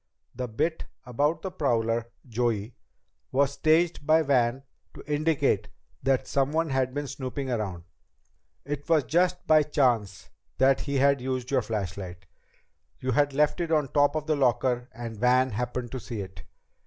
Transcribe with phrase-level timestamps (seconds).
[0.33, 2.73] The bit about the prowler, Joey,
[3.31, 4.63] was staged by Van
[4.95, 5.69] to indicate
[6.01, 7.83] that someone had been snooping around.
[8.65, 12.25] It was just by chance that he used your flashlight.
[12.99, 16.45] You had left it on top of your locker and Van happened to see it."